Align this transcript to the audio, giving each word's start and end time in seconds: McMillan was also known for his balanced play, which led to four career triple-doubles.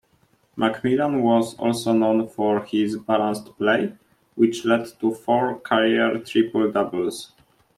McMillan 0.57 1.21
was 1.21 1.53
also 1.59 1.93
known 1.93 2.27
for 2.27 2.61
his 2.63 2.97
balanced 2.97 3.55
play, 3.59 3.93
which 4.33 4.65
led 4.65 4.87
to 4.99 5.11
four 5.13 5.59
career 5.59 6.17
triple-doubles. 6.17 7.33